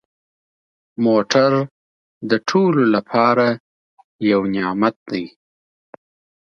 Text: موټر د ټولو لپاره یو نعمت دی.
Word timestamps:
موټر 1.05 1.51
د 2.29 2.31
ټولو 2.49 2.81
لپاره 2.95 3.45
یو 4.31 4.41
نعمت 4.55 4.95
دی. 5.11 5.25